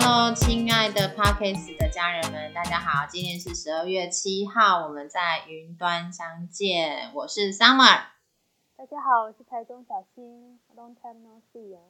[0.00, 3.04] Hello，亲爱的 Parkes 的家人们，大家好！
[3.08, 7.10] 今天是十二月七号，我们在云端相见。
[7.12, 8.02] 我是 Summer，
[8.76, 11.80] 大家好，我是台中小新，Long time no see 哦。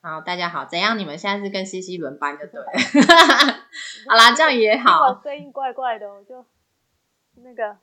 [0.00, 0.96] 好，大家好，怎样？
[0.96, 2.66] 你们现在是跟西西轮班就对了。
[4.08, 5.08] 好啦，这样也好。
[5.08, 6.44] 我声音怪怪的，我就
[7.34, 7.76] 那个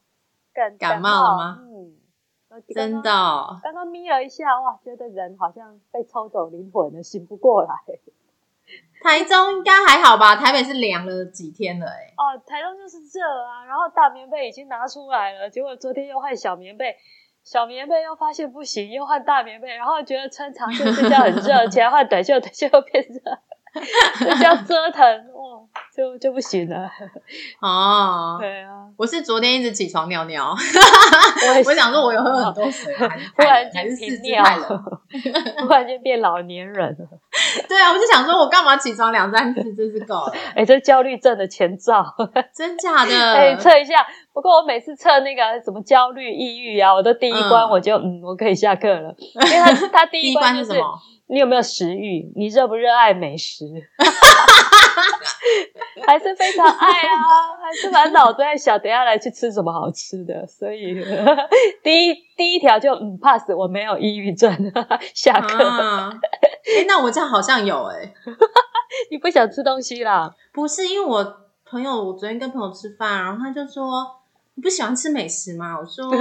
[0.54, 1.60] 感感冒了吗？
[1.60, 1.98] 嗯，
[2.73, 3.60] 真的。
[3.62, 7.75] 刚刚眯了一下，哇，觉得人好像被抽走灵魂了，醒不过来。
[9.03, 10.35] 台中应该还好吧？
[10.38, 12.13] 台北是凉了几天了，哎。
[12.16, 16.95] 哦，台中就是热啊，然后大棉被已经拿出来了，结果昨天又换小棉被，
[17.44, 23.20] 小棉被又发现不行，又换大棉被，然后觉得穿长袖睡觉很热， 起来换短袖，短袖又变热，
[24.25, 26.89] 就这样折腾，哇，就就不行了。
[27.61, 30.52] 哦， 对啊，我是昨天一直起床尿尿，
[31.67, 32.91] 我想说我有喝很多水，
[33.38, 34.43] 突然间频尿，
[35.59, 36.97] 突然间变老年人了。
[37.69, 40.33] 对啊，我就想说，我干嘛起床两三次，真是够了。
[40.55, 42.03] 哎，这焦虑症的前兆，
[42.55, 43.33] 真假的？
[43.33, 44.05] 哎，测一下。
[44.33, 50.81] 不过我每次测那个什么焦虑、抑郁啊，我都第一关我就嗯，我可以下课了，因为他他第一关就是
[51.28, 53.66] 你有没有食欲，你热不热爱美食。
[56.05, 60.45] 还是非常爱啊，还是满脑子在想，等下来去吃什么好吃的。
[60.47, 60.95] 所以
[61.83, 64.52] 第一第一条就嗯 pass，我没有抑郁症。
[65.13, 65.63] 下课。
[65.63, 68.13] 哎，那我这样好像有哎。
[69.11, 70.35] 你不想吃东西啦？
[70.52, 74.05] 不是，因为我朋友，我昨天跟朋友吃饭，然后他就说
[74.55, 75.80] 你不喜欢吃美食吗？
[75.80, 76.11] 我说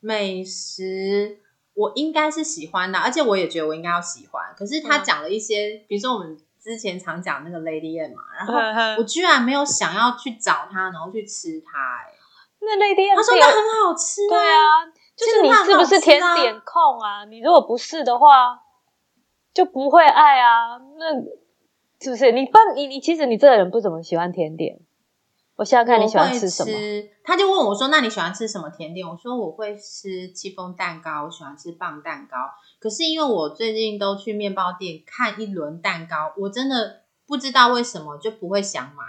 [0.00, 1.38] 美食
[1.74, 4.42] 我应该是喜欢的，而且我也觉得我应该要喜欢。
[4.56, 6.36] 可是他讲了一些，比如说我们。
[6.62, 11.78] 之前常讲那个 Lady M 嘛，然后我居然没有想要去找他，然后去吃它。
[11.78, 12.12] 哎，
[12.60, 14.84] 那 Lady M 他说那很好吃，对啊，
[15.16, 17.24] 就是你是不是甜点控啊？
[17.24, 18.60] 你如果不是的话，
[19.54, 20.78] 就不会爱啊。
[20.98, 21.14] 那
[22.00, 24.78] 是不是你不你你其实你这个人不怎么喜欢甜点？
[25.56, 26.72] 我想想看你喜欢吃什么？
[27.22, 32.36] 他就问我说：“那你喜欢吃什么甜点？”我说：“我会吃戚风蛋糕，我喜欢吃棒蛋糕。
[32.80, 39.04] 可是因为我最近都去面包店看一轮蛋糕，我真的不知道为什么就不会想买。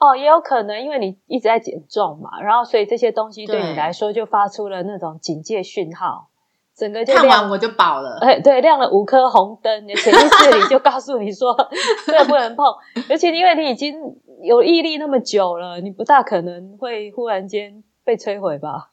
[0.00, 6.30] 哦，也有可能因为你一直在减重嘛，然后所以这些东西对你来说就发出了那种警戒讯号，
[6.74, 8.18] 整个就看完我就饱了。
[8.20, 11.54] 哎，对，亮了五颗红灯，潜意识里就告诉你说
[12.06, 12.66] 这不能碰，
[13.08, 13.94] 而且因为你已经。
[14.42, 18.88] 有毅力那么久了，你不大可能会忽然间被摧毁吧？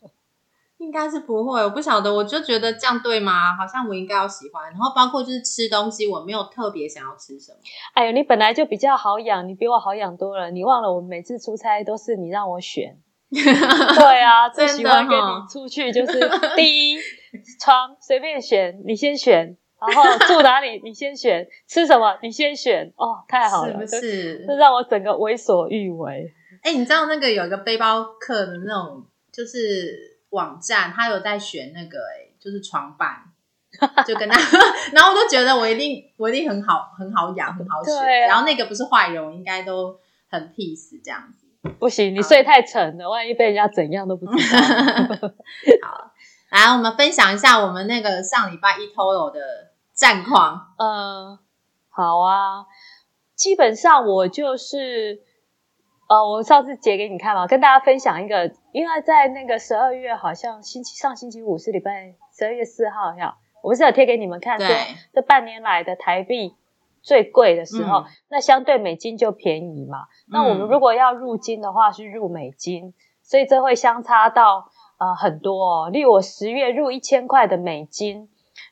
[0.80, 3.56] 应该是不会，我不晓得，我就觉得这样对吗？
[3.56, 4.70] 好像我应该要喜欢。
[4.72, 7.58] 然后包括就是吃东西，我没有特别想要吃什么。
[7.94, 10.52] 哎呦，你本来就比较好养，你比我好养多了。
[10.52, 12.98] 你忘了我每次出差都是你让我选。
[13.30, 16.98] 对啊，最喜欢跟你出去就是第一
[17.60, 19.58] 床随便选，你先选。
[19.80, 20.82] 然后住哪里？
[20.84, 22.18] 你先选，吃什么？
[22.24, 22.92] 你先选。
[22.96, 24.46] 哦，太好了，是不是？
[24.48, 26.34] 这让我整个为所欲为。
[26.64, 33.24] 哎，你知道那个有一个背包客的那种，就是网站，他有在选那个，哎，就是床板，
[34.06, 34.38] 就跟他，
[34.94, 38.22] 然后我就觉得我一定，我一定很好，很好养，很好选。
[38.22, 40.00] 然后那个不是坏人，应该都
[40.30, 41.48] 很 peace 这样子。
[41.80, 44.60] 不行，你睡太沉了，万一被人家怎样都不知道。
[45.84, 46.12] 好，
[46.50, 49.40] 来，我们分享一下我们那个上礼拜一 total 的。
[49.98, 51.40] 战况，嗯，
[51.90, 52.68] 好啊，
[53.34, 55.24] 基本上我就是，
[56.08, 64.68] 呃，我上次截给你看嘛，跟大家分享一个，因为在那个十二月，好像星期上星期五是礼拜十二月四号，要我不是有贴给你们看，说
[65.14, 66.56] 这半年来的台币
[67.02, 78.30] 最贵的时候，那相对美金就便宜嘛，那我们如果要入金的话是入美金，所以这会相差到呃很多哦，例如我十月入一千块的美金。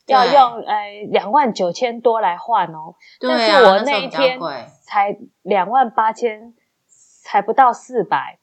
[0.08, 0.76] 要用呃
[1.10, 4.40] 两万九千多来换哦，但是我那一天
[4.84, 6.54] 才两万八千，
[7.26, 8.38] 才不到四百，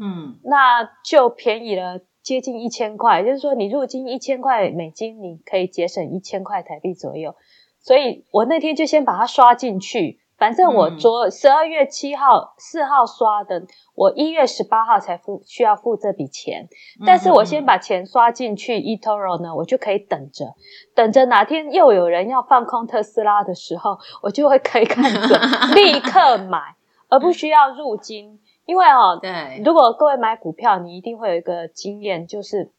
[0.00, 7.34] 嗯，那就便宜了接近一千块，就是说你入金一千块美金，你可以节省一千块台币左右，
[7.80, 10.20] 所以我那天就先把它刷进去。
[10.38, 13.62] 反正我昨十二月七号、四号刷的，
[13.94, 16.68] 我一月十八号才付需要付这笔钱。
[17.06, 20.54] 但是我先把钱刷进去，eToro 呢，我就可以等着，
[20.96, 25.38] 等着哪天又有人要放空特斯拉的时候，我就会可以看着
[25.76, 26.74] 立刻买，
[27.12, 28.40] 而不需要入金。
[28.64, 32.72] 因为哦，对，如果各位买股票，你一定会有一个经验，就是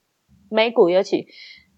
[0.49, 1.27] 美股尤其。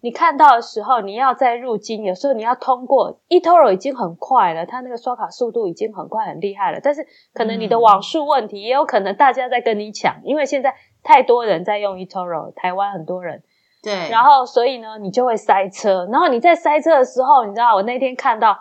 [0.02, 6.80] 你看到的时候，你要再入金，有时候你要通过 eToro 已经很快了，它那个刷卡速度已经很快很厉害了。
[6.84, 13.42] 但是可能你的网速问题，也有可能大家在跟你抢，因为现在太多人在用 eToro，台湾很多人。
[13.82, 14.10] 对。
[14.10, 16.08] 然后所以呢，你就会塞车。
[16.12, 18.60] 然后你在塞车的时候，你知道我那天看到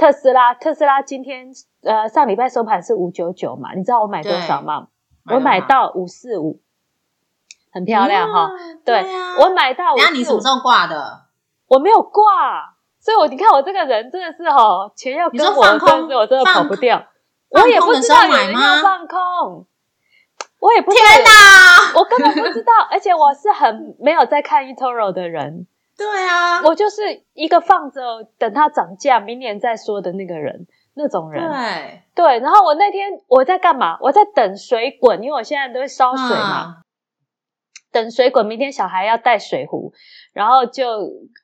[0.00, 1.48] 特斯拉，特斯拉今天
[1.82, 3.74] 呃上礼拜收盘是五九九嘛？
[3.74, 4.86] 你知道我买多少吗？
[5.30, 6.58] 我买到五四五，
[7.70, 8.50] 很漂亮哈。
[8.82, 9.04] 对，
[9.38, 9.94] 我买到。
[9.98, 11.26] 那你什么时候挂的？
[11.66, 17.04] 我没有挂，所以我你看我这个人真的是哈，钱要跟我跟着，我真的跑不掉。
[17.50, 19.66] 我也不知道有人要放空，
[20.60, 25.66] 我也不天哪，我根本不知道，而且我是很没有在看 eToro 的人。
[26.00, 27.02] 对啊，我就是
[27.34, 31.46] 一个放着等它涨价，明年再说的那个人，那种人。
[31.46, 33.98] 对对，然后我那天我在干嘛？
[34.00, 36.76] 我在等水滚，因为我现在都会烧水嘛。
[37.92, 39.92] 等水滚，明天小孩要带水壶，
[40.32, 40.88] 然后就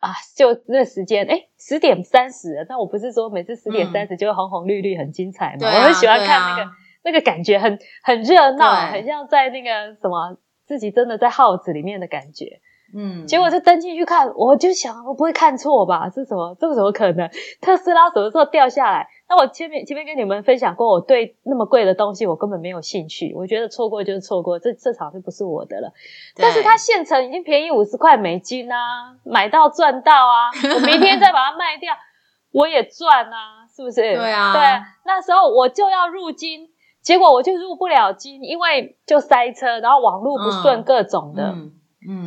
[0.01, 2.65] 啊，就那时间，哎，十点三十。
[2.67, 5.67] 但我不是说每次十点三十就会红红绿绿很精彩嘛？
[5.69, 6.71] 我很喜欢看那个
[7.05, 12.61] 那个感觉，很很热闹，很像在那个什么自己真的在耗子里面的感觉。
[12.95, 16.09] 嗯，结果就登进去看，我就想，我不会看错吧？
[16.09, 16.57] 这什么？
[16.61, 17.29] 这个怎么可能？
[17.61, 19.09] 特斯拉什么时候掉下来？
[19.29, 25.93] 那我前面前面跟你们分享过，我对那么贵的东西我根本没有兴趣，我觉得错过就是错过，这这场就不是我的了。
[26.37, 30.51] 但是它现成已经便宜五十块美金啊，买到赚到啊！
[30.75, 31.93] 我明天再把它卖掉，
[32.53, 34.01] 我也赚啊，是不是？
[34.01, 34.63] 对啊，对，
[35.05, 36.69] 那时候我就要入金，
[37.03, 41.47] 结果我就入不了金，因为就塞车，然后网络不顺，各种的。
[41.49, 41.73] 嗯，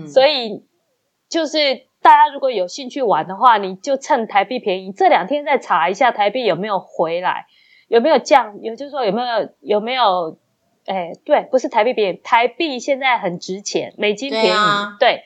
[0.08, 0.66] 所以
[1.30, 7.48] 就是大家如果有兴趣玩的话，你就趁台币便宜，这两天再查一下台币有没有回来，
[7.88, 10.38] 有没有降，也就是说有没有有没有，
[10.86, 14.58] 哎，对，不是台币便宜，台币现在很值钱，美金便宜。
[15.00, 15.24] 对，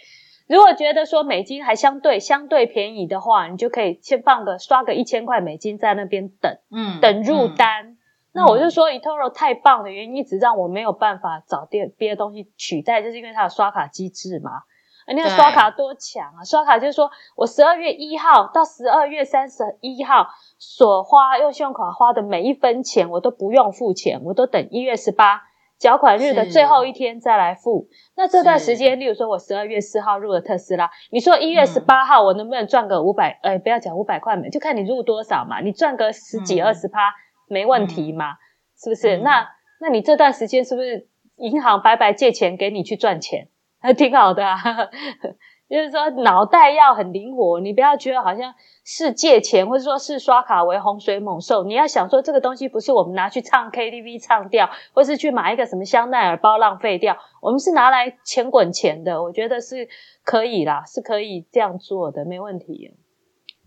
[0.48, 7.98] 如果觉得说美金还相对相对便宜的话，你就可以先放个刷个一千块美金在那边等，嗯，等入单。
[8.34, 14.64] 那我就说，eToro 太棒的原因，一直让我没有办法找别别的东西取代，就是因为它的刷卡机制嘛。
[15.06, 16.44] 那个刷卡多强啊！
[16.46, 25.42] 刷卡就是说我十二月一号到十二月三十一号所花用信用卡花的每一分钱，我都不用付钱，我都等一月十八
[25.78, 27.90] 缴款日的最后一天再来付。
[28.16, 33.40] 那这段时间，例如说我十二月四号入了特斯拉，你说一月十八号我能不能赚个五百？
[33.44, 35.60] 呃，不要讲五百块美，就看你入多少嘛。
[35.60, 37.14] 你赚个十几二十趴。
[37.48, 38.36] 没问题嘛？
[38.78, 39.18] 是不是？
[39.18, 39.50] 那
[39.80, 41.08] 那你这段时间是不是
[41.38, 43.48] 银行白白借钱给你去赚钱？
[43.80, 44.58] 还 挺好的，啊
[45.70, 48.54] 就是说脑袋要很灵活，你不要觉得好像
[48.86, 51.64] 是借钱或者说是刷卡为洪水猛兽。
[51.64, 59.24] 你要想说这个东西不是我们拿去唱 KTV 唱掉，或是去买一个什么香奈儿包浪费掉，我们是拿来钱滚钱的。
[59.24, 59.90] 我觉得是
[60.24, 62.96] 可以啦，是可以这样做的，没问题。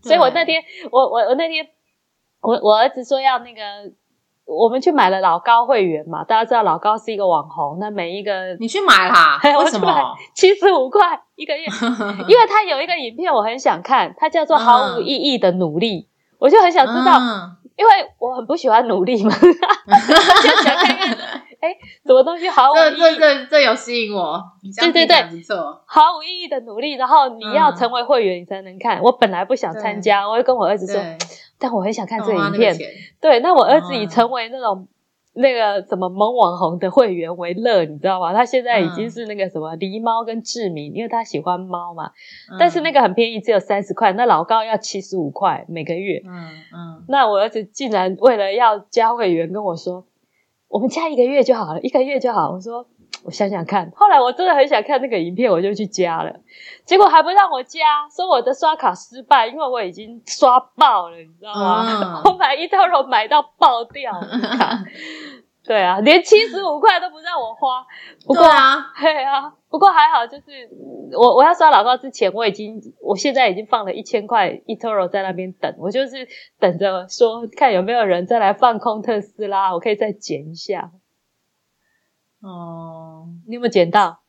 [0.01, 1.67] 所以我那天，我我我那天。
[2.47, 3.61] 我我儿子说要那个，
[4.45, 9.37] 我们去买了老高会员嘛，大家知道老高是一个网红，那每一个你去买啦？
[9.59, 10.15] 为什么？
[10.33, 11.65] 七十五块一个月，
[12.29, 16.07] 因为他有一个影片我很想看，它叫做毫无意义的努力，
[16.39, 17.19] 我就很想知道，
[17.75, 21.36] 因为我很不喜欢努力嘛， 就想看看，
[21.67, 21.75] 哎，
[22.05, 23.17] 什么东西毫无意义？
[23.17, 24.41] 这这这有吸引我，
[24.91, 25.15] 对对对，
[25.85, 31.01] 毫无意义的努力，然后你要成为会员你才能看，我本来不想参加，我会跟我儿子说。
[31.59, 32.75] 但我很想看这影片，
[33.19, 34.87] 对，那我儿子以成为那种
[35.33, 38.31] 那个什么萌网红的会员为乐，你知道吗？
[38.31, 42.11] 他现在已经是那个什么狸猫跟志明，因为他喜欢猫嘛。
[42.59, 46.21] 但是那个很便宜，只有三十块，那老高要七十五块每个月。
[46.25, 46.31] 嗯
[46.75, 47.03] 嗯。
[47.07, 50.05] 那我儿子竟然为了要加会员跟我说
[50.67, 52.85] ：“我们加一个月就好了，一个月就好。”我说。
[53.23, 56.33] 我想想看，后来我真的很想看那个影片，我就去加了，
[56.85, 57.79] 结果还不让我加，
[58.15, 62.21] 说我的刷卡失败，因为我已经刷爆了，你知道吗？
[62.25, 64.11] 我买一套肉买到爆掉，
[65.65, 67.85] 对啊，连七十五块都不让我花。
[68.25, 70.67] 不过啊，对啊，不过还好，就是
[71.15, 80.89] 我我要刷老高之前，我已经我现在已经放了一千块 eToro 在那边等，我就是等着说看有没有人再来放空特斯拉，我可以再捡一下。
[82.41, 84.21] 哦，你有没有捡到？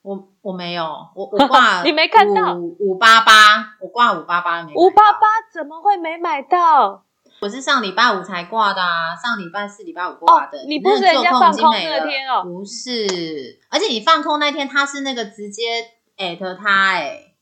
[0.00, 7.04] 我我没有，我我挂 你没看到五五八八，我挂五八八没五八八怎么会没买到？
[7.42, 10.64] 我是上礼拜五才挂的啊，上礼拜四、礼拜五挂的。
[10.68, 12.44] 你不是人家放空那天哦？
[12.44, 17.34] 不是，而且你放空那天他是那个直接艾特他哎，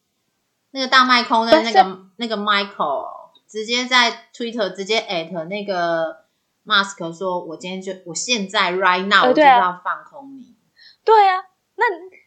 [0.70, 3.04] 那个大麦空的那个那个 Michael
[3.46, 6.20] 直接在 Twitter 直接艾特那个。
[6.62, 10.54] Mask 说：“我今天就，我现在 right now 我就要放空你。”
[11.02, 11.42] 对啊，
[11.76, 11.84] 那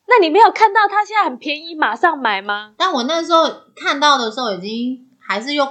[0.08, 2.74] 那你没有看到他现在很便宜，马上买吗？
[2.76, 3.44] 但我那时候
[3.76, 5.64] 看到的时候，已经还是又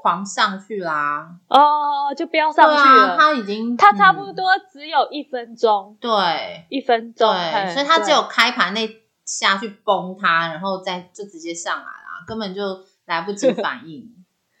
[0.00, 1.28] 狂上去啦。
[1.48, 3.16] 哦，就飙上去了。
[3.18, 5.96] 它已经，他差不多只有一分钟。
[6.00, 7.30] 对，一分钟。
[7.30, 8.88] 对，所以他只有开盘那
[9.24, 12.62] 下去崩它，然后再就直接上来了，根本就
[13.04, 14.08] 来不及反应。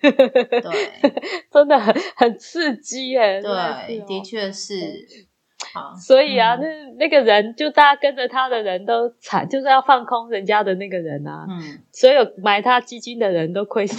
[0.00, 0.12] 对，
[1.50, 3.40] 真的很很刺激耶。
[3.40, 5.29] 对，的确是。
[5.72, 6.66] 好，所以啊，那
[6.98, 11.46] 那个人就大家跟着他的人都惨，就是要放空人家的那个人啊。
[11.48, 13.96] 嗯，所有买他基金的人都亏死。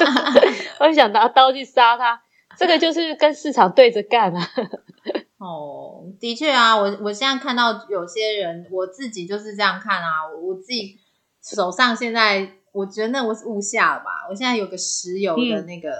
[0.80, 2.22] 我想拿刀去杀他，
[2.56, 4.48] 这个就是跟市场对着干啊。
[5.38, 10.26] 哦，的确啊，我我现在看到有些人，我自己就是这样看啊。
[10.42, 10.98] 我自己
[11.42, 14.26] 手上现在，我觉得那我是误下了吧。
[14.30, 15.90] 我现在有个石油的那个，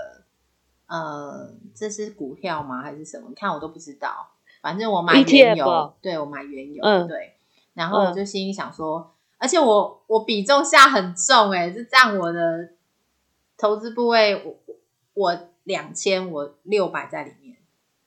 [0.86, 2.80] 呃，这是股票吗？
[2.82, 3.26] 还是什么？
[3.28, 4.30] 你看我都不知道。
[4.64, 7.34] 反正我买原油，对我买原油，对。
[7.74, 12.70] 然后我就心里想说，而且我我比重下很重，哎，是占我的
[13.58, 14.56] 投资部位，我
[15.12, 17.58] 我两千，我六百在里面。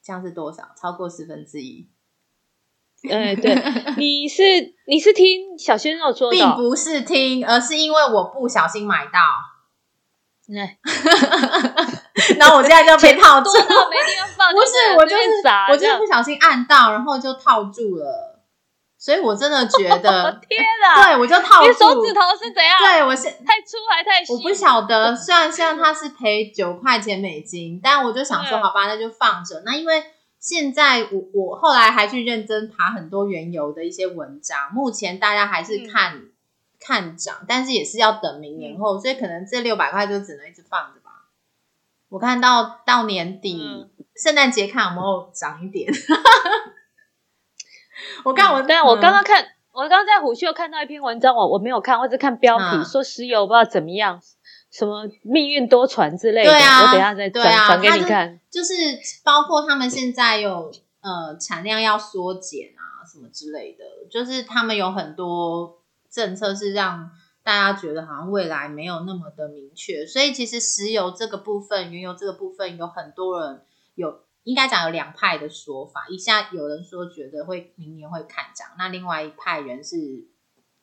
[0.01, 0.71] 这样是多少？
[0.75, 1.87] 超过四分之一。
[3.07, 3.53] 哎，对，
[3.95, 4.41] 你是
[4.87, 9.19] 你是听小鲜肉说的，并不是听，而是因为我不小心买到。
[10.57, 10.79] 哎，
[12.37, 14.51] 然后我现在就被套住，没地方放。
[14.53, 15.23] 不是，我就是
[15.71, 18.35] 我就是不小心按到，然后就套住了。
[18.99, 21.03] 所以我真的觉得， 天哪！
[21.03, 21.67] 对，我就套住。
[21.67, 22.77] 你手指头是怎样？
[22.79, 24.33] 对我是太粗还太细？
[24.33, 25.15] 我不晓得。
[25.15, 29.61] 虽然虽然他是赔九块钱美金，但我就想说，好吧，那就放着。
[29.63, 30.03] 那因为
[30.39, 36.19] 现在我我后来还去认真爬很多原油的一些文章，目前大家还是看
[36.79, 40.96] 看涨，但是也是要等明年后，所以可能这六百块就只能一直放着吧。
[42.09, 43.85] 我看到到年底
[44.15, 45.91] 圣诞节看有没有涨一点。
[48.23, 54.21] 我看我，对，我刚刚看，我刚刚在虎嗅看到一篇文章，我我没有看，我只看标题说石油不知道怎么样，
[54.71, 56.51] 什么命运多舛之类的。
[56.51, 58.39] 对啊，我等下再转转给你看。
[58.49, 58.73] 就是
[59.23, 60.71] 包括他们现在有
[61.01, 67.09] 呃产量要缩减啊什么之类的，就是他们有很多政策是让
[67.47, 73.61] 大家觉得好像未来没有那么的明确，所以其实石油这个部分、原油这个部分有很多人
[73.95, 74.19] 有。
[74.43, 79.97] 应该讲有两派的说法，一下有人说觉得会明年会看涨，那另外一派人是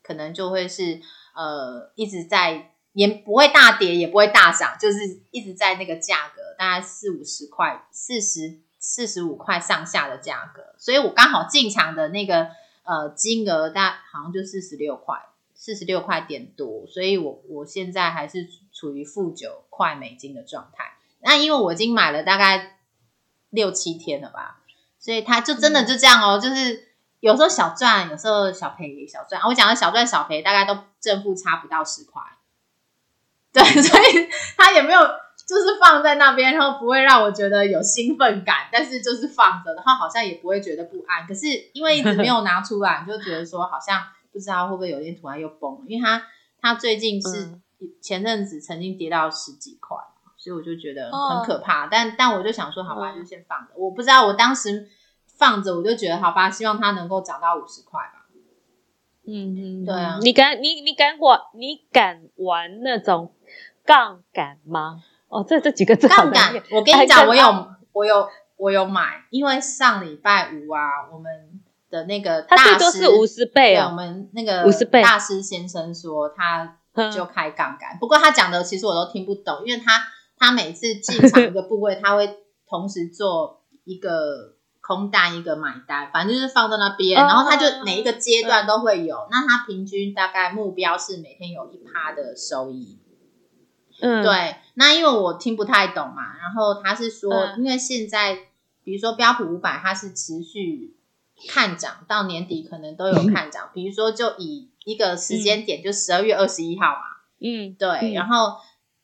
[0.02, 1.00] 可能就会是
[1.34, 4.98] 呃一直在也不会大跌也不会大涨，就是
[5.30, 12.48] 一直在那个价格大概四五十块、四十四十五块上下的价格，所以我刚好进场的那个
[12.82, 15.16] 呃金额大好像就四十六块，
[15.64, 20.94] 四十六块点多，所以我我现在还是处于负九块美金的状态。
[21.20, 22.72] 那因为我已经买了大概。
[23.50, 24.58] 六七天了吧，
[24.98, 26.88] 所以它就真的就这样哦，就是
[27.20, 29.40] 有时候小赚，有时候小赔小赚。
[29.42, 32.20] 我讲的小赚小赔，大概都正负差不到十块。
[33.52, 35.00] 对， 所以他也没有
[35.46, 41.24] 就是放在那边，然后不会让我觉得有兴奋感，但是就是放着，然后好像也不会觉得不安。
[41.24, 44.02] 可是因为一直没有拿出来，就觉得说好像
[44.34, 46.22] 不知道会不会有一天突然又崩，因为它
[46.60, 47.58] 它最近是
[48.02, 49.96] 前阵子曾经跌到十几块。
[50.36, 53.72] 所以我就觉得很可怕，但但我就想说，好吧，就先放着。
[53.76, 54.90] 我不知道，我当时
[55.38, 58.26] 放着，我就觉得好吧，希望它能够涨到五十块吧。
[59.26, 60.18] 嗯嗯，对啊。
[60.20, 63.32] 你敢你你敢玩你敢玩那种
[63.86, 65.02] 杠杆吗？
[65.28, 71.58] 哦，这这几个字杠杆，我跟你讲，我有我有我有买，因为上礼拜五啊，我们
[71.94, 76.78] 的那个大师是五十倍啊，我们那个五十倍大师先生说他
[77.14, 80.02] 就开杠杆，不过他讲的其实我都听不懂，因为他。
[80.36, 89.28] 他每次进场一个部位， 他会同时做一个空单，一个买单，反正就是放在那边，然后他就每一个阶段都会有。
[89.30, 92.98] 那他平均大概目标是每天有一趴的收益。
[94.00, 94.56] 嗯，对。
[94.74, 98.36] 那因为我听不太懂嘛，然后他是说，因为现在
[98.82, 100.96] 比如说标普五百，它是持续
[101.48, 103.70] 看涨，到年底可能都有看涨。
[103.72, 107.00] 比如说，就以一个时间点，就十二月二十一号嘛。
[107.40, 108.12] 嗯，对。
[108.12, 108.56] 然后。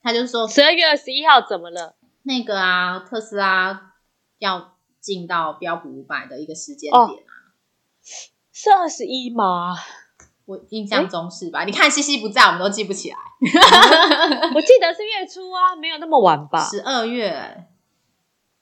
[0.03, 1.95] 他就说十二月二十一号怎么了？
[2.23, 3.93] 那个啊，特斯拉
[4.39, 7.07] 要进到标普五百的一个时间点啊，
[8.51, 9.77] 是二十一吗？
[10.47, 11.65] 我印象中是吧？
[11.65, 13.19] 你看西西不在，我们都记不起来。
[14.55, 16.65] 我记得是月初啊，没有那么晚吧？
[16.65, 17.67] 十二月。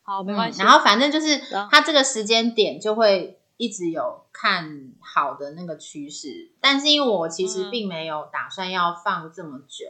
[0.03, 0.61] 好，没关系。
[0.61, 9.85] 然后反正就是它这个时间点就会一直有看好的那个趋势，但是因为我其实并没有打算要放这么久。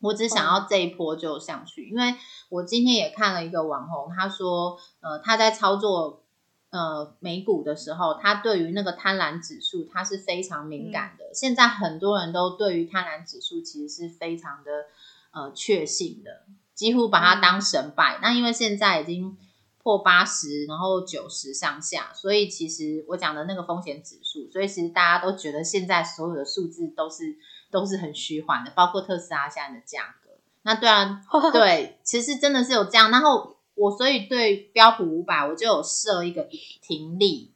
[0.00, 2.16] 我只想要这一波就上去，因为
[2.48, 6.24] 我今天也看了一个网红，他说，呃，他在操作
[6.70, 11.32] 呃美股的时候，他对于那个贪婪指数，他是非常敏感的。
[11.32, 14.86] 现在很多人都对于贪婪指数其实是非常的
[15.30, 18.18] 呃确信的，几乎把它当神拜。
[18.20, 19.36] 那因为现在已经
[19.82, 27.36] 破八十，然后九十上下，所以其实我讲的那个风险指数，所以其实大家都觉得现在所有的数字都是。
[27.72, 30.28] 都是很虚幻的，包括特斯拉现在的价格。
[30.60, 31.22] 那对啊，
[31.54, 33.10] 对，其实真的是有这样。
[33.10, 36.46] 然后我所以对标普五百，我就有设一个
[36.82, 37.54] 停利。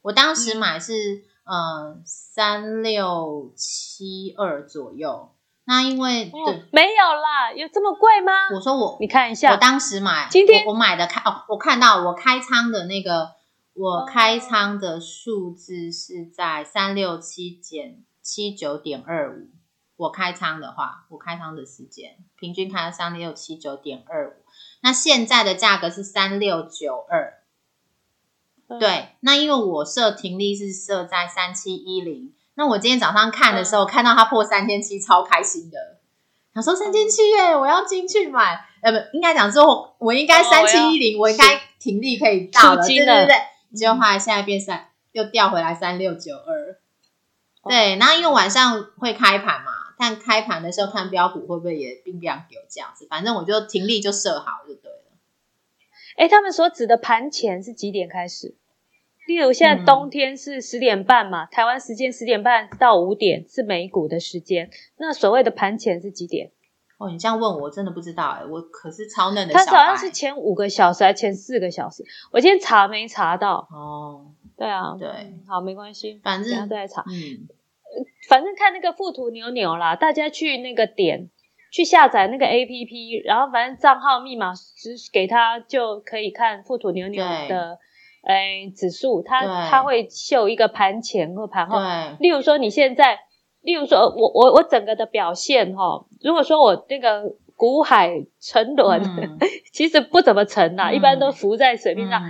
[0.00, 5.30] 我当时买是嗯三六七二左右。
[5.64, 8.32] 那因为对没有啦，有这么贵吗？
[8.54, 13.32] 我说我你看一下，我当时买今天我买的开哦，我看到我开仓的那个，
[13.74, 19.50] 我开仓的数字是在三六七减七九点二五。
[19.94, 24.32] 我开仓的话，我开仓的时间平均开了三六七九点二五，
[24.80, 27.38] 那现在的价格是三六九二。
[28.80, 35.98] 对，那因为我设停利是设在三七一零，那我今天早上看的时候看到它破三千七，超开心的。
[36.54, 38.66] 想说三千七耶，我要进去买。
[38.82, 43.36] 呃，不，应该讲说，我应该三七一零，我应该停利可以到了，对对对。
[43.74, 46.76] 结果后来现在变三，又掉回来三六九二。
[47.70, 49.72] 对，然后因为晚上会开盘嘛。
[49.98, 55.12] 但开盘的时候，看标股会不会也并不样有这样子，反正我就停利就设好就对了。
[56.16, 58.56] 哎，他们所指的盘前是几点开始？
[59.26, 64.70] 例如现在冬天是十点半嘛，台湾时间十点半到五点是美股的时间。
[64.96, 66.50] 那所谓的盘前是几点？
[66.98, 69.54] 哦，你这样问我真的不知道哎，我可是超嫩的。
[69.54, 73.68] 他好像是前五个小时还前四个小时，我今天查没查到。
[73.70, 74.26] 哦，
[74.56, 75.08] 对啊，对，
[75.46, 77.04] 好，没关系，反正都在查。
[77.08, 77.48] 嗯。
[78.28, 81.28] 反正看那个富途牛牛啦，大家去那个点
[81.70, 87.78] 去下载那个 A P P，然后反正账号密码只给他就可以看富途牛牛的
[88.26, 91.78] 诶指数，它它会秀一个盘前或盘后。
[92.20, 93.18] 例如说你现在，
[93.62, 99.02] 例如说我我我整个的表现哈，如果说我那个股海沉沦，
[99.72, 102.22] 其实不怎么沉呐，一般都浮在水面上。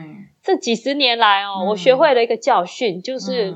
[0.42, 3.54] 这几十年来哦，我学会了一个教训，就是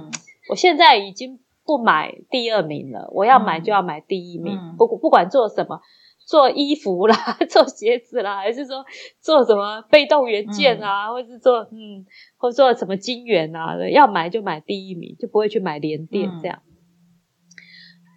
[0.50, 1.38] 我现在已经。
[1.68, 4.56] 不买第二名了，我要买就要买第一名。
[4.78, 5.80] 不不管做什么，
[6.24, 7.16] 做衣服啦，
[7.50, 8.84] 做鞋子啦，还是说
[9.20, 12.06] 做什么被动元件啊，或是做嗯，
[12.46, 16.62] 或做什么金元啊，要买就买第一名，就不会去买连电这样。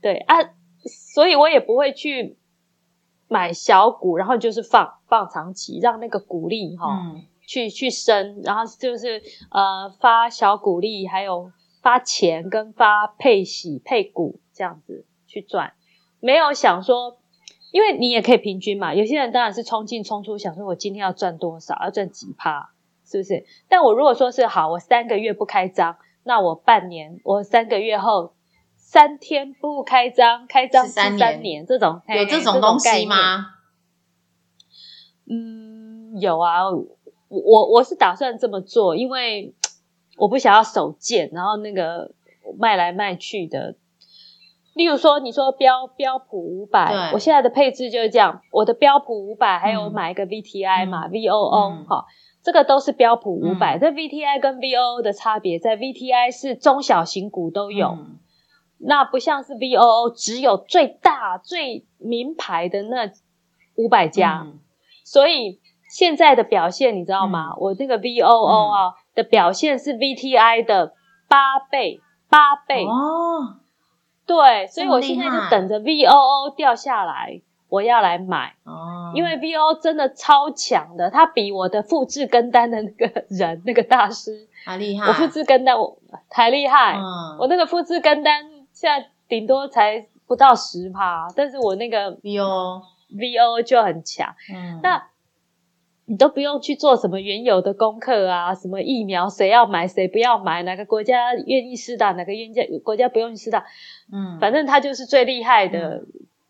[0.01, 0.35] 对啊，
[0.85, 2.37] 所以我也不会去
[3.27, 7.15] 买小股，然后就是放放长期，让那个股利哈
[7.47, 11.51] 去去升，然后就是呃发小股利，还有。
[11.81, 15.71] 发钱跟发配息配股这样子去赚，
[16.19, 17.21] 没有想说，
[17.71, 18.93] 因为你也可以平均嘛。
[18.93, 22.71] 有些人当然是冲进冲出，想说我今天要赚多少，要赚几趴，
[23.09, 23.45] 是不是？
[23.67, 28.33] 但我如果说是好，我三个月不开张，那我半年，我三个月后
[28.75, 33.47] 三天不开张，开张三年，这种有这种东西吗？
[35.29, 36.85] 嗯，有啊，我
[37.29, 39.55] 我我是打算这么做，因为。
[40.21, 42.11] 我不想要手贱，然后那个
[42.57, 43.77] 卖来卖去的。
[44.73, 48.41] 例如说，你说标标普五百，我现在的配置就是这样。
[48.51, 52.05] 我的标普五百还有买一个 VTI 嘛，VOO 哈，
[52.41, 53.77] 这个都是标普五百。
[53.77, 57.97] 这 VTI 跟 VOO 的差别在 VTI 是中小型股都有，
[58.77, 63.11] 那不像是 VOO 只有最大最名牌的那
[63.75, 64.47] 五百家。
[65.03, 67.55] 所以现在的表现你知道吗？
[67.57, 68.93] 我这个 VOO 啊。
[69.15, 70.93] 的表现是 VTI 的
[71.27, 71.99] 八倍，
[72.29, 73.57] 八倍哦，
[74.25, 78.53] 对，所以我现在就等着 VOO 掉下来，我要来买。
[78.63, 85.97] 哦，因为 VOO 真的超强的，他比我的复制跟单的那个人那个大师还厉害，我复制跟单我
[86.29, 86.97] 还厉害，
[87.39, 95.07] 我那个复制跟单现在顶多才不到十趴，但是我那个 VO VO 就很强，嗯，那。
[96.11, 103.63] 你都不用去做什么原有的功课啊，什么疫苗谁要买谁不要买，哪个国家愿意施打，哪个国家国家不用施打，
[104.11, 106.01] 嗯，反正他就是最厉害的，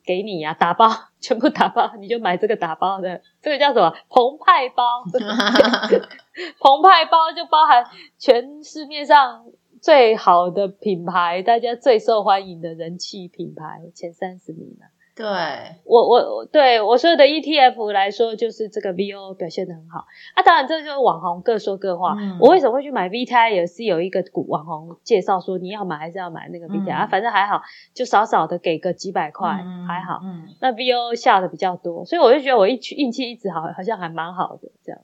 [0.10, 5.04] 给你呀，打包全部打包，你就买这个打包的，这个叫什么澎湃包？
[6.60, 7.86] 澎湃包就包含
[8.18, 9.46] 全市面上
[9.80, 14.88] 最好的品牌，大家最受欢迎的人气品牌前三十名了。
[15.20, 15.28] 对
[15.84, 20.06] 我我对我所有的 ETF 来说，就是这个 VO 表现的很好。
[20.34, 22.16] 啊，当然这就是网红各说各话。
[22.40, 23.52] 我为什么会去买 VTI？
[23.52, 27.06] 也是有一个股网红介绍说你要买还是要买那个 VTI 啊？
[27.06, 27.62] 反正还好，
[27.94, 29.50] 就少少的给个几百块，
[29.86, 30.22] 还好。
[30.62, 35.02] 那 VO 下的比较多，所以我就觉得我一运气一直好，好像还蛮好的这样。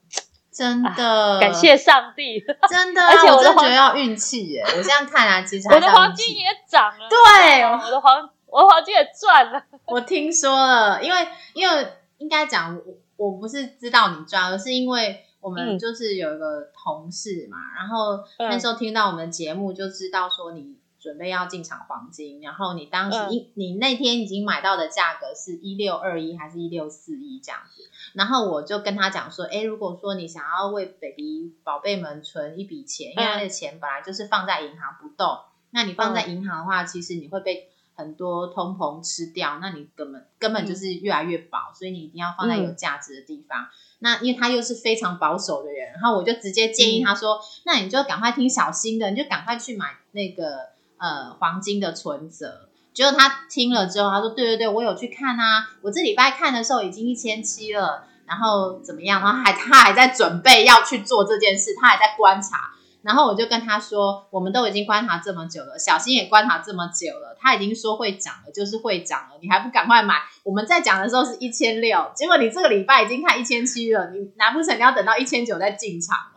[0.50, 3.02] 真的，感谢上帝，真的。
[3.04, 4.64] 而且我真觉得要运气耶。
[4.78, 7.06] 我这样看啊，其实我的黄金也涨了。
[7.10, 8.30] 对，我的黄。
[8.56, 27.82] 我黄金也赚了， 我听说了，因为因为应该讲我我不是知道你赚，而是因为我们就是有一个同事嘛，然后那时候听到我们节目就知道说你准备要进场黄金，然后你当时一你那天已经买到的价格是一六二一还是一六四一这样子，
[28.14, 35.40] 然后我就跟他讲说，哎，如果说你想要为 baby 宝贝们存一笔钱，因为那个钱本来就是放在银行不动，
[35.70, 43.66] 那你放在银行的话，其实你会被很多通膨吃掉，那你根本根本就是越来越薄，所以你一定要放在有价值的地方。
[44.00, 50.58] 那因为他又是非常保守的人，然后我就直接建议他说，那你就赶快听小新的，你就赶快去买那个
[50.98, 52.68] 呃黄金的存折。
[52.92, 59.22] 结果他听了之后，他说对对对，我有去看啊，我这礼拜看的时候已经一千七了，然后怎么样？
[59.22, 62.72] 然后还他还在准备要去做这件事，他还在观察。
[63.06, 70.16] 然后我就跟他说，我们都已经观察这么久了，小新也观察这么久了，他已经说会涨了，就是会涨了，你还不赶快买？
[70.44, 76.32] 我们在讲的时候是一千六，结果你这个礼拜已经看一千七了，你难不成你要等到一千九再进场吗？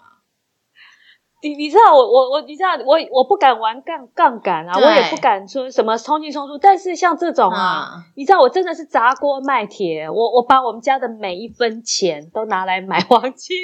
[1.42, 13.56] 你你知道我我我你知道我我不敢玩杠杠杆啊，我也不敢说什么冲进冲出，但是像这种啊，你知道我真的是砸锅卖铁，我我把我们家的每一分钱都拿来买 黄金。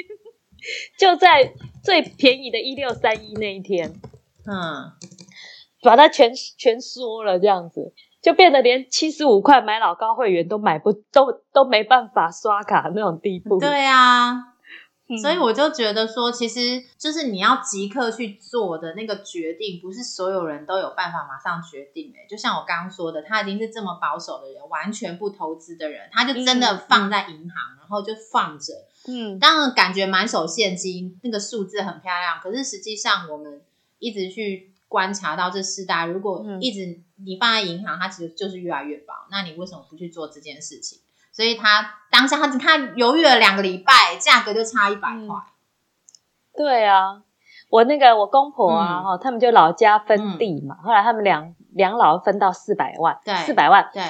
[0.98, 3.94] 就在最便宜的一六三一那一天，
[4.46, 4.92] 嗯，
[5.82, 13.60] 把它全全缩了，这样子就变得连七十五块买老高会员都买不都都没办法刷卡那种地步。
[13.60, 14.34] 对啊，
[15.22, 22.12] 所以我就觉得说，其实就是你要即刻去做的那个决定，不是所有人都有办法马上决定。
[22.18, 28.74] 哎，就像我刚刚说的，他已经是这么保守的人，完全不投资的人，他就真的放在银行，然后就放着。
[29.08, 32.40] 嗯，当然感觉满手现金，那个数字很漂亮。
[32.42, 33.62] 可是实际上，我们
[34.00, 39.14] 一直去观察到这四大，如果一直你放在银行，它其实就是越来越薄。
[39.30, 41.00] 那你为什么不去做这件事情？
[41.32, 45.36] 所以他当下他他犹豫了两个礼拜，价格就差一百块。
[46.56, 47.24] 对啊，
[47.70, 54.02] 我那个我公婆啊，哈，他们就老家分地嘛，后来他们两两老分到四百万，对，四百万，对。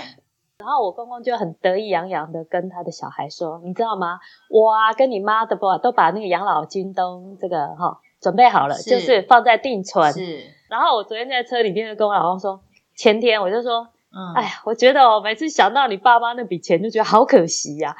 [0.65, 4.19] 然后我公公就很得意洋洋的跟他的小孩说：“你知道吗？
[4.49, 10.11] 我啊跟你妈的不都把那个养老金都这个哈准备好了，就是放在定存。
[10.11, 10.43] 是。
[10.67, 12.63] 然后我昨天在车里面就跟我老公说，
[12.97, 17.95] 前天我就说，嗯，哎呀，我觉得我每次想到你爸妈那笔钱，就觉得好可惜呀。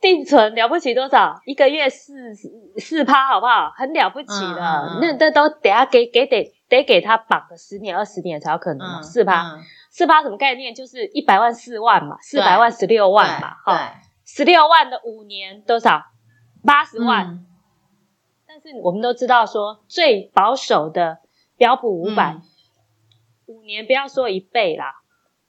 [0.00, 1.40] 定存了不起多少？
[1.44, 2.34] 一个月四
[2.78, 3.72] 四趴，好不好？
[3.76, 4.98] 很了不起的。
[5.00, 9.58] 那那都等下给给得得给他绑个十年二十年才有可能四趴。”
[9.90, 10.74] 四八什么概念？
[10.74, 16.04] 就是一百万四万嘛，四百万十六万嘛，哈，十六万的五年多少？
[16.64, 17.44] 八十万。
[18.46, 21.18] 但是我们都知道说，最保守的
[21.56, 22.36] 标普五百，
[23.46, 24.94] 五年不要说一倍啦，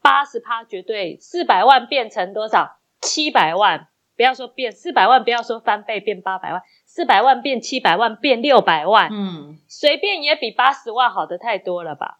[0.01, 2.77] 八十趴绝对四百万变成多少？
[2.99, 12.19] 七百万，不要说变四百万，不要说翻倍变八百万，四百万变七百万变六百万，嗯，随便也比八十万好的太多了吧？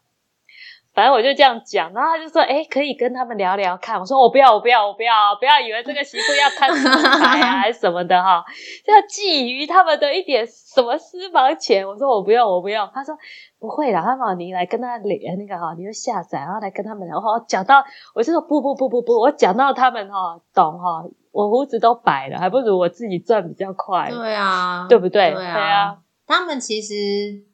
[0.94, 8.44] 反正我就这样讲，然后他就说：“哎，可以跟他们聊聊看。”我说：“我不要，我不要，我不要，不要以为这个媳妇要看什么财啊， 还是什么的哈，
[8.86, 13.16] 要觊觎他们的一点什么私房钱。”我说：“我不要，我不要。”他说
[13.58, 17.82] ：“不会啦，他说你来跟他聊那个哈，你就下载，然后来跟他们聊。”我讲到，
[18.14, 25.32] 我就说：“不不不不不，我讲到他们哈懂哈，我胡子都白了，还不如我自己赚比较快。”对啊，对不对？
[25.32, 26.94] 对啊，他们其实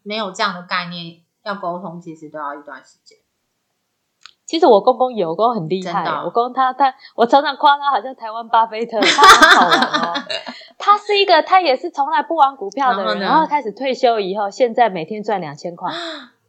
[0.03, 3.17] 没有这样的概念，要沟通其实都要一段时间。
[4.49, 6.07] 其实我公公有，我公公很厉害。
[6.25, 10.15] 我公公他他，我常常夸他好像台湾巴菲特， 他很好玩哦。
[10.79, 15.93] 他是一个，他也是从来不玩股票的人，然后开始退休以后，现在每天赚两千块，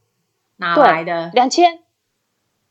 [0.56, 1.80] 哪来的两千？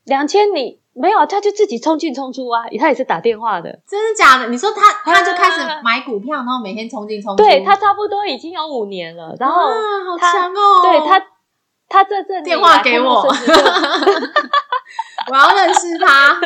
[0.04, 3.80] 两千你没有，他就自己冲进冲出啊，他也是打电话的。
[3.86, 4.48] 真的假的？
[4.48, 7.44] 你说他他就开始买股票，然后每天冲进冲出。
[7.44, 10.80] 对他差不多已经有五年了，然后好强哦。
[10.82, 11.22] 对他，
[11.86, 13.28] 他这阵电话给我。
[15.30, 16.40] 我要认识他。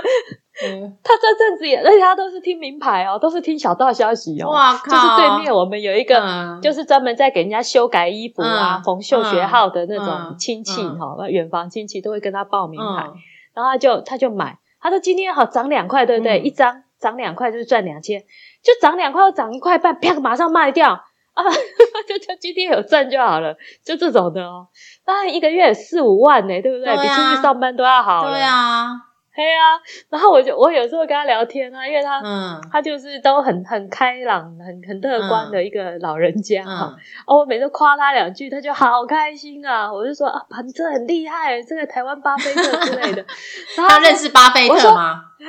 [1.03, 4.51] 他这阵子也，而且他都是听名牌哦，都是听小道消息哦。
[4.51, 4.91] 哇靠！
[4.91, 13.11] 就是对面我们有一个，就是专门在给人家修改衣服啊、缝绣学号的那种亲戚哈，远房亲戚都会跟他报名牌，
[13.55, 14.59] 然后他就他就买。
[14.81, 16.39] 他说今天好涨两块，对不对？
[16.41, 18.21] 一张涨两块就是赚两千，
[18.63, 21.03] 就涨两块，涨一块半，啪，马上卖掉
[21.35, 21.43] 啊！
[22.09, 24.69] 就就今天有赚就好了，就这种的哦。
[25.05, 26.95] 当然一个月四五万呢，对不对？
[26.97, 28.29] 比出去上班都要好。
[28.31, 28.89] 对啊，
[29.35, 36.95] 对啊，然后我就我有时候跟他聊天啊，因为他嗯他就是都很很开朗、很很乐观的一个老人家哈。
[37.27, 39.91] 我每次夸他两句，他就好开心啊！
[39.91, 43.25] 我就说啊，你这很厉害，这个台湾巴菲特之类的。
[43.77, 45.23] 他认识巴菲特吗？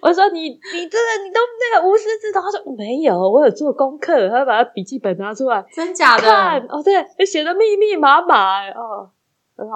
[0.00, 1.40] 我说你你真的你都
[1.74, 6.68] 那个无师自通，他说没有，我有做功课，他把他笔记本拿出来真假看，的？
[6.72, 9.10] 哦，对，写的密密麻麻，哎哦。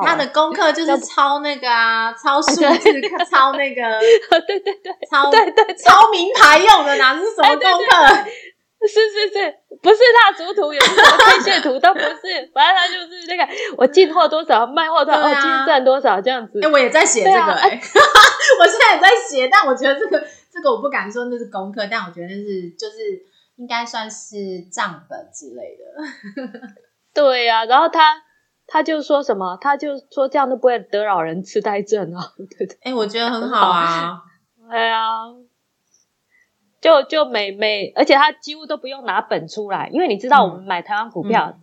[0.04, 2.62] 他的功课就是抄那个啊，抄数字
[3.30, 3.82] 抄那个，
[4.46, 4.92] 对对对。
[5.10, 8.24] 抄对对对，抄名牌用的，哪是什么功课？
[8.84, 16.60] 是是是，不是蜡烛图，也不是什么 K 线图，都不是，反正他就是那个我进货多少，卖货多少，今天赚多少这样子。
[16.60, 16.68] 哎、。
[16.68, 20.18] 我也在写这个哎、我现在也在写，但我觉得这个
[20.52, 23.22] 这个我不敢说那是功课，但我觉得那是就是
[23.56, 26.68] 应该算是账本之类的。
[27.14, 28.20] 对呀、然后他
[28.72, 32.78] 他就说什么，他就说这样都不会得老人痴呆症啊， 对对。
[32.84, 34.22] 哎、我觉得很好啊。
[34.70, 35.10] 哎呀，
[36.80, 41.58] 就就每每，而且他几乎都不用拿本出来，因为你知道嗯我们买台湾股票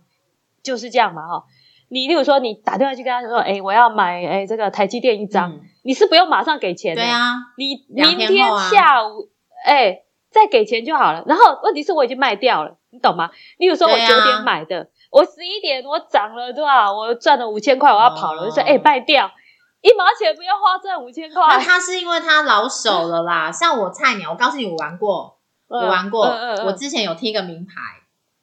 [0.62, 1.44] 就是这样嘛哈。
[1.88, 9.28] 你例如说你打电话去跟他说，哎，我要买哎这个台积电一张，嗯你是不用马上给钱的，对啊，你明天下午
[9.64, 11.24] 哎再给钱就好了。
[11.26, 13.30] 然后问题是我已经卖掉了，你懂吗？
[13.58, 16.92] 例如说我九点买的，我十一点我涨了多少？
[16.92, 19.30] 我赚了五千块，我要跑了，哦我就说哎卖掉，
[19.80, 21.64] 一毛钱不要花赚五千块那块。
[21.64, 23.50] 他是因为他老手了啦。
[23.50, 26.26] 像我菜鸟，我告诉你，我玩过，我玩过。
[26.26, 27.74] 嗯嗯嗯我之前有听一个名牌，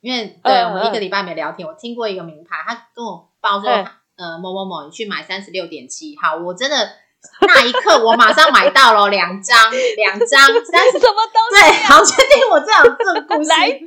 [0.02, 3.86] 因为对我们一个礼拜没聊天，我听过一个名牌，他跟我报说，嗯
[4.18, 6.90] 呃，某某某，你去买三十六点七，好，我真的
[7.48, 10.28] 那一刻我马上买到了两张，两张
[10.66, 11.00] 三十。
[11.00, 11.62] 什么东西？
[11.62, 13.80] 对，好，确定我这样这个故事，来一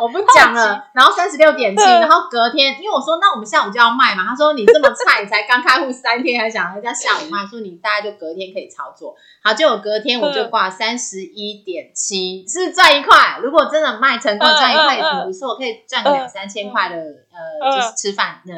[0.00, 0.84] 我不讲了。
[0.92, 9.14] 然后三十六点七，嗯然后隔天，因为我说那我们下午就要卖嘛，他说你这么菜，你才刚开户三天，还想人家下午卖，说你大概就隔天可以操作。
[9.42, 13.38] 好，结果隔天我就挂三十一点七，是赚一块。
[13.42, 18.54] 如果真的卖成功，嗯赚一块也挺不错，可以赚个两三千块的呃，就是吃饭的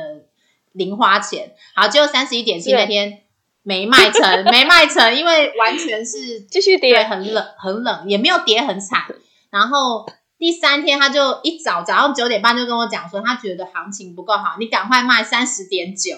[0.72, 1.52] 零花钱。
[1.74, 3.22] 好，结果三十一点七那天
[3.62, 9.02] 没卖成，没卖成，因为完全是继续，跌，很冷，很冷，也没有跌很惨。
[9.50, 10.06] 然后
[10.38, 16.16] 第三天他就一早早上九点半就跟我讲说，他觉得行情不够好，你赶快卖三十点九。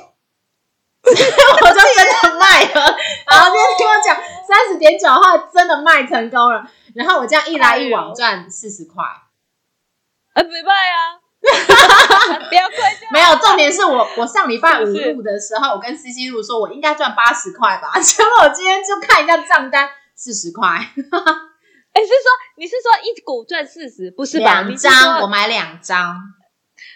[1.03, 4.15] 我就真的卖了，然后今天跟我讲
[4.47, 6.63] 三十点九的话，真的卖成功了。
[6.95, 11.17] 然后我这样一来一往赚四十块，啊，没卖啊，
[12.49, 24.63] 不要怪就好没有重点是我我上礼拜五录的时候，我跟 C C 录说我应该赚八十块吧， 结果我今天就看一下账单，四十块， 哎，是说你是说一股赚四十，不是吧？
[24.63, 26.17] 两张我买两张，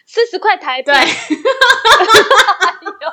[0.07, 0.95] 四十块台币，对。
[0.95, 1.05] 哎
[3.01, 3.11] 呦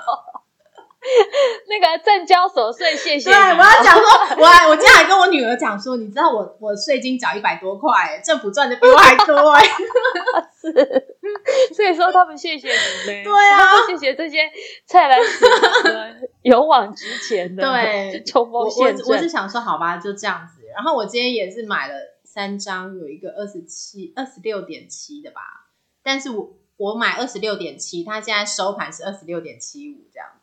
[1.68, 4.06] 那个证交所税，谢谢对，我要讲说，
[4.38, 9.64] 我还我今天还跟我女儿讲说，你知道我我税金缴一百多块，政府赚的比我还多哎。
[11.74, 12.74] 所以说他们谢谢你
[13.08, 14.48] 们，对啊谢谢这些
[14.86, 15.50] 菜篮子
[15.84, 19.28] 的勇往直前的， 对冲我锋陷我我是。
[19.28, 20.62] 想说，好吧，就这样子。
[20.76, 25.42] 然后我今天也是买了三张，有一个二十七、二十六点七的吧，
[26.04, 30.41] 但是我我买二十六点七，它现在收盘是二十六点七五这样子。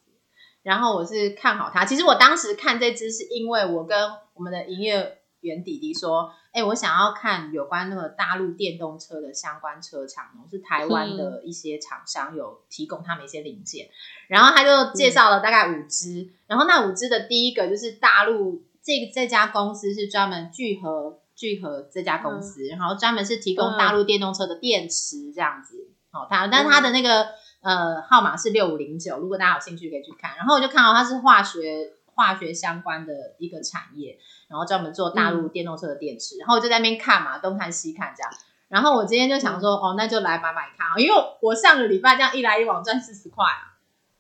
[0.63, 13.89] 然后我是看好它，其实我当时看这只是因为我跟我们的营业员弟弟说，哎，我想要看有关那个大陆电动车的相关车厂，是台湾的一些厂商有提供他们一些零件，
[14.29, 27.29] 然后他就介绍了大概五只，然后那五只的第一个就是大陆这这家公司是专门聚合聚合这家公司，然后专门是提供大陆电动车的电池这样子，好、它但是它的那个。
[27.61, 30.37] 呃，号码是六五零九，如果大家有兴趣可以去看。
[30.37, 34.19] 然后我就看到它是化学化学相关的一个产业，
[34.49, 36.37] 然后专门做大陆电动车的电池。
[36.39, 38.33] 然后我就在那边看嘛，东看西看这样。
[38.69, 43.75] 然后我今天就想说，哦，那就来买买看啊，因为我上个礼拜这样一来一往赚四十块啊，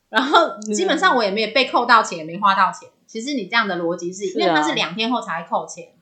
[0.09, 2.89] 然后基本上我也没有被扣到钱，也没花到钱。
[3.07, 5.95] 其实你这样的逻辑是，因为它是两天后才会扣钱，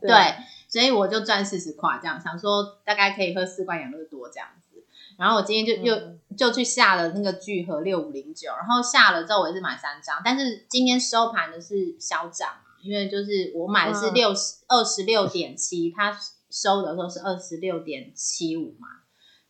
[0.00, 0.36] 对，
[0.68, 4.71] 所以我就赚四十块这样，想说大概可以喝四罐养乐多这样子。
[5.18, 16.18] 然后我今天就又、嗯就去下了那个聚合六五零九，然后下了之后我也是买三张，但是今天收盘的是小涨嘛，因为就是我买的是嗯六十二十六点七，它
[16.50, 18.88] 收的时候是二十六点七五嘛，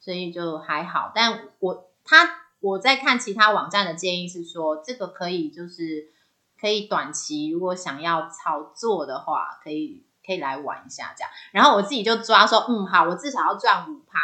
[0.00, 1.12] 所以就还好。
[1.14, 6.08] 但我他我在看其他网站的建议是说，这个可以就是
[6.60, 11.30] 可以短期如果想要操作的话，可以可以来玩一下这样。
[11.52, 14.18] 然后我自己就抓说，嗯，好，我至少要赚五趴，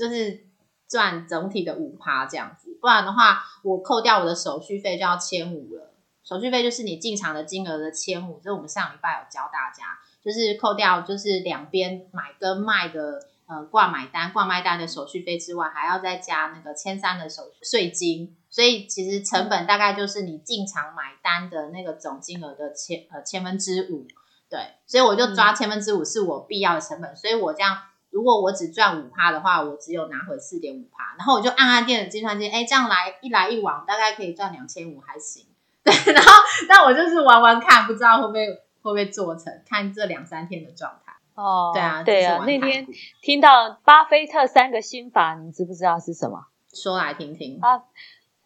[0.00, 0.46] 就是
[0.88, 5.92] 赚整体的五趴这样子，不然的话，我扣掉我的手续费就要千五了。
[6.24, 24.06] 手续费就是你进场的金额的千五，这我们上礼拜有教大家，就是扣掉就是两边买跟卖的呃挂买单、挂卖单的手续费之外，还要再加那个千三的手税金，所以其实成本大概就是你进场买单的那个总金额的千呃千分之五。
[24.48, 27.76] 对，所以我就抓千分之五是我必要的成本，所以我这样。
[28.10, 35.46] 如果我只赚五趴的话，我只有拿回四点五趴，然后我就按按电子计算机，哎，这样来一来一往，大概可以赚两千五，还行。
[35.82, 36.32] 对，然后
[36.68, 41.12] 那我就是玩玩看，不知道会不会会不会做成，看这两三天的状态。
[41.34, 42.44] 哦，对啊，对啊。
[42.44, 42.86] 那天
[43.22, 46.46] 听到巴菲特三个心法，你知不知道是什么？
[46.74, 47.82] 说来听听啊。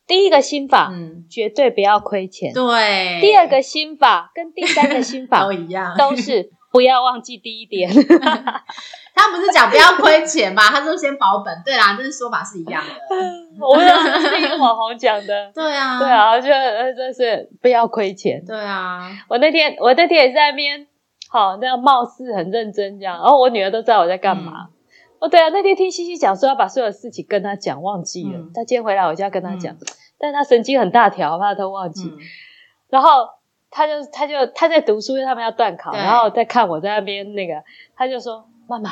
[0.07, 2.53] 第一个心法，嗯，绝对不要亏钱。
[2.53, 3.20] 对。
[3.22, 7.89] 第二个心法跟第三个心 法都一样，都是不要忘记第一点。
[9.15, 10.65] 他不是讲不要亏钱嘛？
[10.75, 11.63] 他说先保本。
[11.65, 13.65] 对啦，这是说法是一样的。
[13.65, 15.51] 我们是听网红讲的。
[15.55, 16.49] 对啊，对啊，就
[16.97, 18.45] 就是不要亏钱。
[18.45, 20.85] 对啊，我那天我那天也在那边，
[21.31, 24.67] 好那样貌似很认真这样，然后我女儿都知道我在干嘛。
[25.21, 28.41] 哦，对啊，那天听西西讲说要把所有事情跟他讲，忘记了。
[28.53, 29.77] 他今天回来我就要跟他讲，
[30.19, 32.13] 但是他神经很大条，怕他忘记。
[32.91, 33.29] 然后
[33.75, 37.55] 他就他就他在读书，因为他们要断考，然后在看我在那边那个，
[37.97, 38.47] 他就说。
[38.67, 38.91] 妈妈，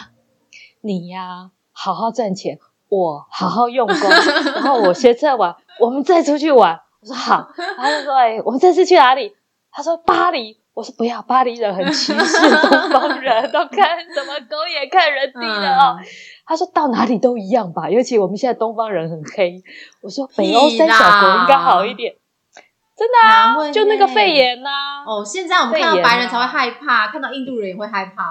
[0.83, 2.59] 你呀，好好赚钱，
[2.91, 4.11] 我好好用功，
[4.53, 6.79] 然后我学车玩，我们再出去玩。
[7.01, 9.35] 我说好，他就说：“哎，我们这次去哪里？”
[9.73, 15.97] 他说：“巴黎。”我说：“不要，巴黎人很歧视东方人， 都看什么狗眼看人低的哦。”
[16.45, 19.63] 他说：“到哪里都一样吧，尤其我们现在东方人很黑。”
[20.05, 22.15] 我说：“北欧三小国应该好一点。”
[22.95, 24.71] 真的啊，就那个肺炎呐。
[25.07, 28.23] 哦，现在我们看到白人才会害怕，看到印度人也会害怕。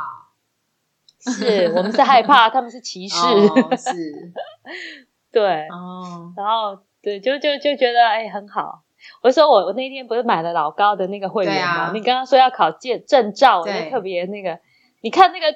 [1.20, 3.18] 是我们是害怕， 他们是歧视，
[3.78, 4.32] 是，
[5.32, 8.82] 对，哦，然后对，就就就觉得哎很好。
[9.24, 11.92] 我说我我那天不是买了老高的那个会员吗？
[11.94, 14.60] 你刚刚说要考证证照，我就特别那个，
[15.02, 15.48] 你看那个，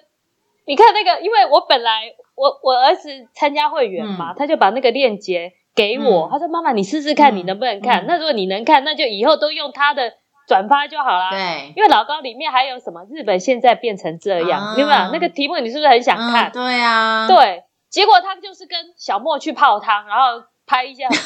[0.65, 10.13] 你看那个，因为我本来我我儿子参加会员嘛，他就把那个链接给我，他说妈妈你试试看你能不能看，那如果你能看，那就以后都用他的。
[10.47, 11.31] 转发就好啦。
[11.31, 13.03] 对，因为老高里面还有什么？
[13.09, 15.09] 日本现在变成这样，有没有？
[15.11, 16.51] 那个题目你是不是很想看？
[16.53, 17.63] 对啊，对。
[17.89, 21.17] 结果他就是跟小莫去泡汤，然后拍一些分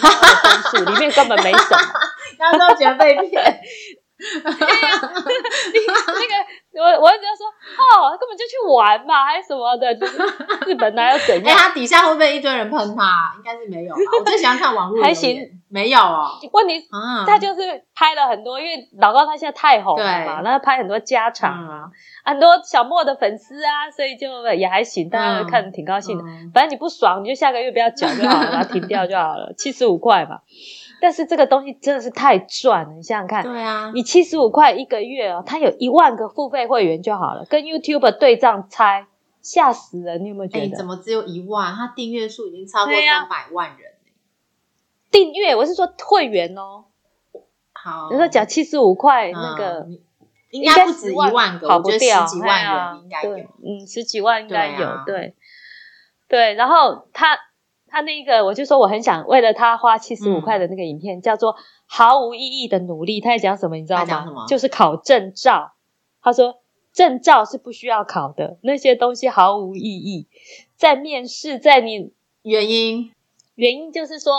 [0.72, 1.82] 数，里面根本没什么，
[2.40, 3.60] 大家都觉得被骗。
[4.20, 4.52] 对
[4.88, 6.34] 呀，那个
[6.80, 7.12] 我我
[8.36, 10.18] 就去玩嘛，还是什么的， 就是
[10.68, 11.56] 日本哪有怎样？
[11.56, 13.34] 哎，他底下会不会一堆人喷他？
[13.38, 14.02] 应该是没有吧。
[14.20, 15.40] 我最喜欢看网络，还行，
[15.70, 16.32] 没有哦。
[16.52, 16.88] 问题
[17.26, 21.90] 他就是拍了很多，因为老高他现在太红了嘛，那拍很多家常啊，
[22.26, 26.24] 很多小莫的粉丝啊，所以就也还行，大家看挺高兴的。
[26.54, 30.40] 反正你不爽，你就下个月不要缴就好了，把 它停掉就好了，七十五块嘛。
[31.02, 39.06] 但是这个东西真的是太赚了，你想想看，对啊，你七十五块一个月哦，他有一万个付费会员就好了，跟 YouTube 对账猜，
[39.42, 40.24] 吓死人！
[40.24, 40.76] 你有没有觉得？
[40.76, 41.74] 怎么只有一万？
[41.74, 43.94] 他订阅数已经超过三百万人
[45.10, 46.86] 订阅，我是说会员哦。
[47.72, 49.88] 好，你说缴七十五块那个，
[50.52, 55.36] 应该不止一万个，跑不掉，十几万人应该有，嗯，十几万应该有，对，
[56.28, 57.40] 对，然后他。
[57.90, 63.20] 他那个，我就说我很想为了他花七十五块的那个影片，叫做毫无意义的努力。
[63.20, 63.76] 他在讲什么？
[63.78, 64.46] 你知道吗？
[64.48, 65.74] 就是考证照。
[66.22, 66.60] 他说
[66.94, 70.28] 证照是不需要考的，那些东西毫无意义。
[70.76, 73.12] 在面试，在你原因，
[73.56, 74.34] 原因就是说，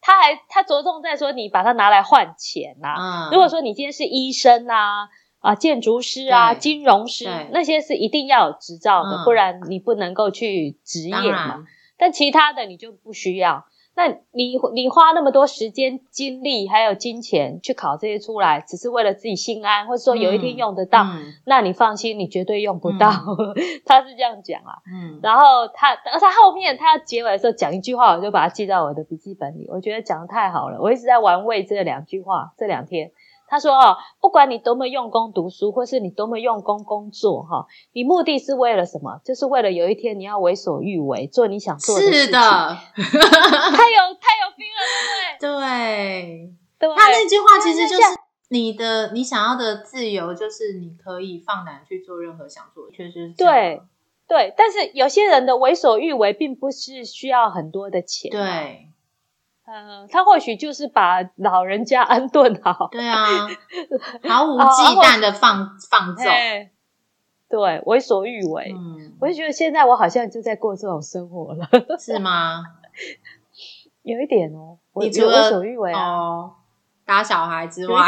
[0.00, 3.28] 他还他着重在说你把它拿来换钱呐。
[3.32, 11.64] 如果说你今天是医生啊啊，建筑师啊，金融师，那些是一定要有执照的，不然你不能够去执业嘛。
[11.96, 13.64] 但其他的你就不需要。
[13.96, 21.06] 那你你花那么多时间、精力还有金钱去考这些出来，只是为了自己心安，或者说有一天用得到，
[21.46, 23.08] 那你放心，你绝对用不到。
[23.86, 24.82] 他是这样讲啊。
[24.92, 25.20] 嗯。
[25.22, 29.68] 然后他，他后面他要结尾的时候讲一句话，我就把它记到我的笔记本里。
[29.70, 32.52] 我觉得讲的太好了，我一直在玩味这两句话。
[32.58, 33.12] 这两天。
[33.46, 39.20] 他说：“哦，不管你多么用功读书，或是你多么用功工作，哈，你目的是为了什么？
[39.24, 46.52] 就是为了有一天你要为所欲为，做你想做的事情。”是的， 太有太有 feel 了，对不 对？
[46.78, 48.02] 对，他那句话其实就是
[48.50, 53.82] 你的你想要的自由，就是你可以放胆去做任何想做的，确实是对
[54.26, 54.54] 对。
[54.56, 58.88] 但是有些人的为所欲为，并不是需要很多的钱，对。
[59.66, 63.48] 嗯，他或许就是把老人家安顿好，对啊，
[64.28, 66.24] 毫无忌惮的放放纵，
[67.48, 68.74] 对，为所欲为。
[68.76, 72.62] 嗯，我就觉得现在我好像就在过这种生活了， 是吗？
[74.02, 76.54] 有一点哦，我你除了为所欲为啊，哦
[77.06, 78.06] 打小孩之有外。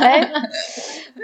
[0.00, 0.20] 哎，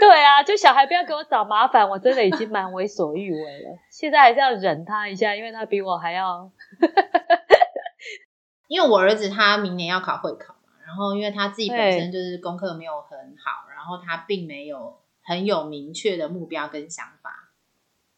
[0.01, 3.79] 对啊，就小孩不要给我找麻烦，我真的已经蛮为所欲为了。
[3.91, 6.51] 现在还是要忍他一下，因为他比我还要
[8.69, 17.51] 因为我儿子他明年要考会考嘛，然后因为他自己本身就是功课没有很好，然后他并没有很有明确的目标跟想法，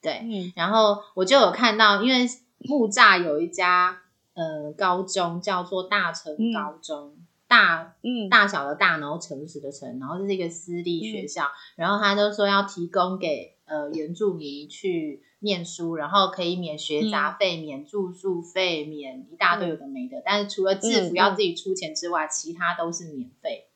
[0.00, 0.52] 对，嗯。
[0.56, 2.26] 然后我就有看到，因为
[2.58, 4.02] 木栅有一家
[4.34, 7.16] 呃高中叫做大成高中，
[7.46, 8.28] 大嗯。
[8.28, 11.28] 大小的大，然后诚实的诚，然后这是一个私立学嗯。
[11.28, 23.68] 校，然后他就说要提供给呃原住民去念书，然后可以免学杂费、免住宿费、免一大堆有的没的，但是除了制服嗯要自己出钱之外，其他都是免费。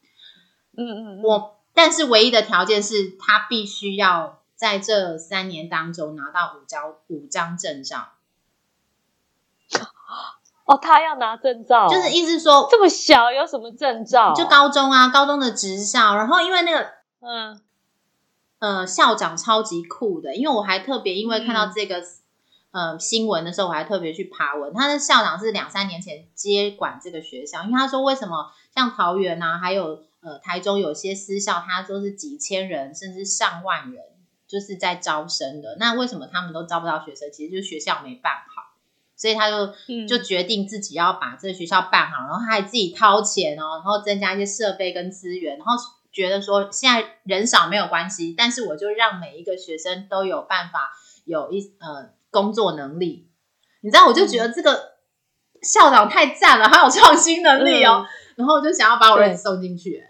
[0.76, 8.12] 嗯嗯，我但是唯一的条件是他必须要在这三年当中拿到五张五张证照，
[10.64, 14.32] 哦，他要拿证照，就是意思是说这么小有什么证照？
[14.34, 16.90] 就高中啊，高中的职校，然后因为那个
[17.20, 17.60] 嗯
[18.60, 22.00] 呃校长超级酷的，因为我还特别因为看到这个、
[22.70, 34.04] 呃新闻的时候，我还特别去爬文，他的校长是两三年前接管这个学校，因为他说为什么像桃园啊，还有呃台中有些私校，他说是几千人甚至上万人
[34.46, 37.30] 就是在招生的，那为什么他们都招不到学生？
[37.32, 38.70] 其实就是学校没办好。
[39.16, 45.74] 所以他就嗯就决定自己要把这个学校办好，然后他还自己掏钱哦，然后增加一些设备跟资源，然后
[46.12, 50.90] 觉得说现在人少没有关系，但是我就让每一个学生都有办法
[51.24, 53.30] 有一呃工作能力。
[53.82, 54.94] 你知道，我就觉得这个
[55.62, 58.06] 校长太赞了，好有创新能力哦，
[58.36, 60.02] 然后我就想要把我儿子送进去、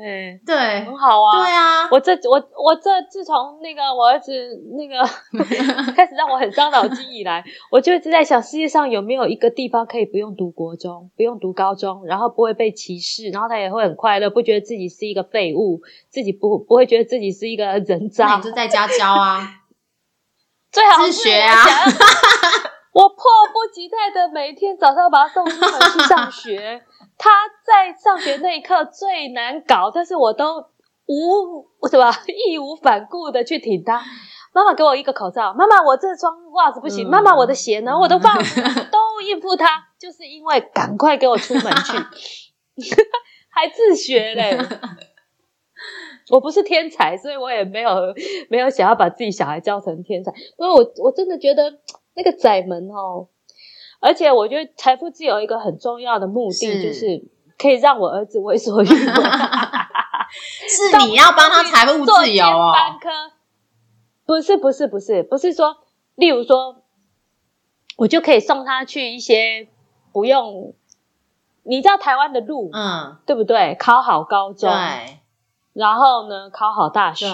[0.00, 4.32] 哎，对很好啊，对啊，我这我我这自从那个我儿子
[4.76, 5.02] 那个
[5.92, 15.80] 开始让我很伤脑筋以来，我就一直在想，世界上有没有一个地方可以不用读国中，不用读高中，然后不会被歧视，然后他也会很快乐，不觉得自己是一个废物，
[16.10, 19.40] 自己不不会觉得自己是一个人渣你，就在家教啊，
[20.70, 21.56] 最好学啊
[22.94, 26.82] 我迫不及待的每一天早上把他送出门去上学。
[27.18, 27.30] 他
[27.66, 30.64] 在上学那一刻最难搞，但是我都
[31.06, 32.10] 无什么
[32.48, 34.00] 义无反顾的去挺他。
[34.54, 41.98] 妈妈给我一个口罩，妈妈我这双袜子不行，嗯妈妈我的鞋呢，我的袜子都应付他，就是因为赶快给我出门去，
[43.50, 44.58] 还自学嘞。
[46.30, 47.90] 我不是天才，所以我也没有
[48.50, 50.32] 没有想要把自己小孩教成天才。
[50.56, 51.78] 不过我我真的觉得
[52.14, 53.28] 那个窄门哦，
[54.00, 56.82] 而且我觉得财富自由一个很重要的目的是。
[56.82, 57.24] 就是
[57.58, 58.94] 可以让我儿子为所欲为，
[60.68, 63.08] 是你要帮他财富自由哦，班科。
[64.24, 65.52] 不是不是不是不是。
[65.52, 65.78] 说，
[66.14, 66.84] 例如说，
[67.96, 69.66] 我就可以送他去一些
[70.12, 70.74] 不用，
[71.64, 73.74] 你知道台湾的路、嗯，对不对？
[73.74, 75.18] 考好高中，对。
[75.72, 77.26] 然后呢考好大学，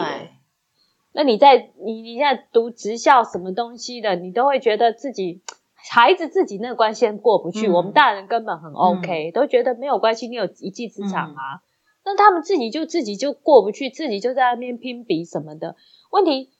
[1.12, 5.42] 那你在你你现在读职校什么东西的，你都会觉得自己
[5.90, 11.62] 孩子自己那个关先过不去，嗯我们大人根本很 OK，、都觉得没有关系，你有一技之长嗯啊。
[12.04, 15.76] 那他们自己就自己就过不去，自己就在那边拼比什么的。
[16.10, 16.50] 问题，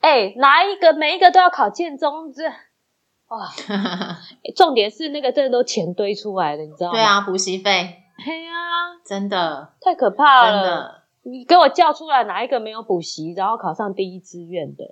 [0.00, 3.48] 哎，哪一个每一个都要考建中，这哇，
[4.54, 6.94] 重点是那个真的都钱堆出来的，你知道吗？
[6.94, 8.52] 对，啊，补习费嘿呀、
[9.04, 14.84] 真的太可怕了，真的，你给我叫出来哪一个没有补习，然后考上第一志愿的？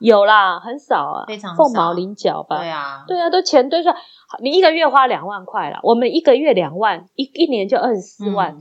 [0.00, 2.58] 有啦，很少啊，非常少凤毛麟角吧？
[2.58, 3.94] 对啊，对啊，都钱堆出来。
[3.94, 8.60] 好你一个月花两万块了，我们一个月两万，一一年就二十四万，嗯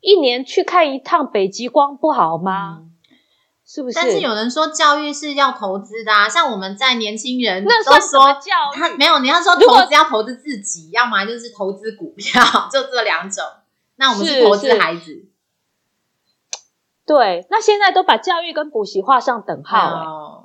[0.00, 2.78] 一年去看一趟北极光不好吗？
[2.80, 2.84] 嗯
[3.70, 3.96] 是不是？
[3.96, 8.74] 但是有人说教育是要投资的啊，像我们在年轻人那都算什么说教育？
[8.74, 12.42] 他没有，你要说投资要投资自己，要么就是投资股票，
[12.72, 13.44] 就这两种。
[13.96, 15.28] 那我们是投资孩子，
[17.08, 20.04] 对，那现在都把教育跟补习画上等号、欸。
[20.04, 20.44] 哦，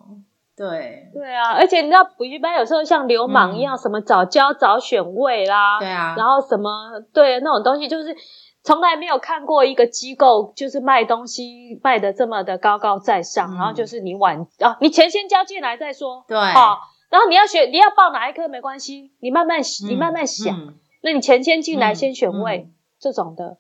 [0.55, 1.09] 对。
[1.13, 8.15] 对啊，而且你知道补习班有时候像流氓一样，什么早教早选位啦，嗯对啊，然后什么对那种东西，就是
[8.63, 13.57] 从来没有看过一个机构就是卖东西卖的这么的高高在上，嗯。
[13.57, 20.75] 然后就是你晚啊，你钱先交进来再说，对，好，然后你要选你要报哪一科没关系，你慢慢你慢慢想，嗯。
[21.01, 22.73] 那你钱先进来嗯先选位、嗯。
[22.99, 23.57] 这种的，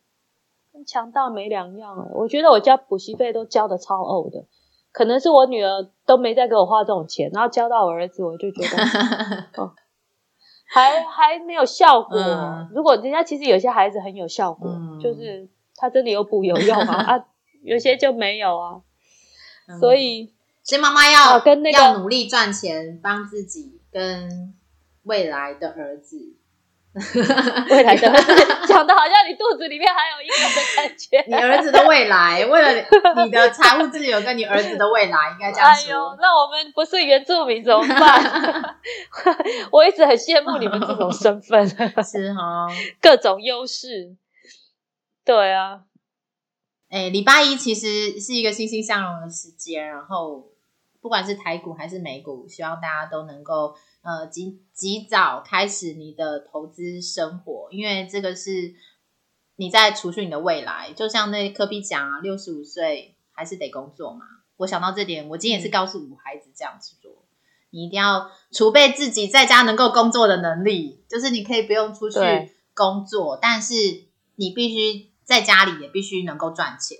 [0.83, 1.95] 跟强盗没两样。
[1.95, 2.05] 啊！
[2.13, 4.45] 我觉得我交补习费都交的超呕的，
[4.91, 8.77] 可能是我女儿都没再给我花这种钱，然后交到我儿子，我就觉得
[10.65, 12.17] 还还没有效果。
[12.17, 12.69] 嗯。
[12.73, 14.99] 如果人家其实有些孩子很有效果，嗯。
[14.99, 17.25] 就是他真的有补有用啊 啊，
[17.63, 18.81] 有些就没有啊，
[19.69, 19.79] 嗯。
[19.79, 24.53] 所以所以妈妈要、啊跟那个要努力赚钱，帮自己跟
[25.03, 26.35] 未来的儿子
[27.71, 28.01] 未来的
[28.67, 31.23] 讲的好像你肚子里面还有一个的感觉。
[31.27, 35.83] 你儿子的未来，为了你的财务自由跟你儿子的未来，应该这样说。
[35.83, 38.79] 哎呦，那我们不是原住民怎么办？
[39.71, 42.67] 我一直很羡慕你们这种身份，是哈，
[43.01, 44.15] 各种优势。
[45.25, 45.81] 对啊，
[46.91, 50.45] 哎，礼拜一其实是一个欣欣向荣的时间，然后
[51.01, 53.75] 不管是台股还是美股，希望大家都能够。
[54.03, 58.75] 呃，及及早开始你的投资生活，因为这个是
[59.55, 60.91] 你在储蓄你的未来。
[60.91, 64.25] 就像那科比讲啊，六十五岁还是得工作嘛。
[64.57, 67.23] 我想到这点，我今天也是告诉五孩子这样子做：
[67.69, 72.19] 你一定要储备自己在家能够工作的能力，就是你可以不用出去
[72.73, 73.73] 工作，但是
[74.35, 76.97] 你必须在家里也必须能够赚钱。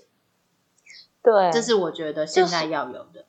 [1.22, 3.26] 对，这是我觉得现在要有的。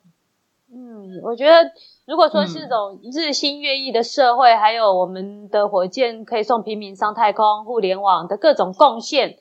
[0.71, 1.73] 嗯，我觉得。
[2.05, 9.37] 如果说是这种日新月异的社会，还有我们的火箭可以送平民上太空、互联网的各种贡献，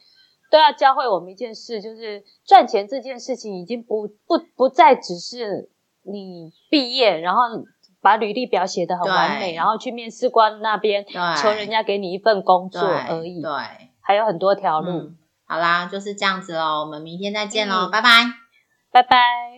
[0.51, 5.71] 都要教会我们一件事，就是赚钱这件事情已经不不不再只是
[6.03, 7.43] 你毕业，然后
[8.01, 11.05] 把履历表写得很完美，然后去面试官那边
[11.43, 13.43] 求人家给你一份工作而已。
[13.43, 13.51] 对，
[14.01, 15.11] 还有很多条路。
[15.47, 18.09] 好啦，就是这样子喽，我们明天再见喽，拜拜，
[18.91, 19.54] 拜拜。